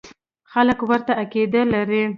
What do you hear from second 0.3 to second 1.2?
خلک ورته